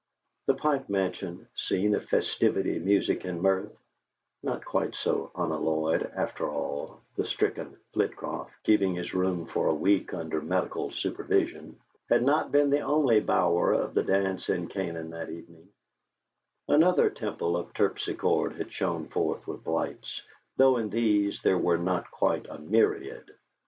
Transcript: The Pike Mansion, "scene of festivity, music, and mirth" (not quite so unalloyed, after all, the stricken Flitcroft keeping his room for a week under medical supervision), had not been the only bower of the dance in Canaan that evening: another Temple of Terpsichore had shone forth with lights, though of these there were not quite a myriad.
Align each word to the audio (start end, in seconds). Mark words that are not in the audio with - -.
The 0.47 0.55
Pike 0.55 0.89
Mansion, 0.89 1.47
"scene 1.55 1.93
of 1.93 2.03
festivity, 2.05 2.79
music, 2.79 3.23
and 3.23 3.39
mirth" 3.39 3.71
(not 4.41 4.65
quite 4.65 4.95
so 4.95 5.29
unalloyed, 5.35 6.09
after 6.15 6.49
all, 6.49 7.01
the 7.17 7.23
stricken 7.23 7.77
Flitcroft 7.93 8.51
keeping 8.63 8.95
his 8.95 9.13
room 9.13 9.45
for 9.45 9.67
a 9.67 9.75
week 9.75 10.11
under 10.11 10.41
medical 10.41 10.89
supervision), 10.89 11.79
had 12.09 12.23
not 12.23 12.51
been 12.51 12.71
the 12.71 12.79
only 12.79 13.19
bower 13.19 13.73
of 13.73 13.93
the 13.93 14.01
dance 14.01 14.49
in 14.49 14.69
Canaan 14.69 15.11
that 15.11 15.29
evening: 15.29 15.69
another 16.67 17.11
Temple 17.11 17.55
of 17.55 17.71
Terpsichore 17.71 18.57
had 18.57 18.71
shone 18.73 19.07
forth 19.07 19.45
with 19.45 19.67
lights, 19.67 20.23
though 20.57 20.77
of 20.79 20.89
these 20.89 21.43
there 21.43 21.59
were 21.59 21.77
not 21.77 22.09
quite 22.09 22.47
a 22.49 22.57
myriad. 22.57 23.29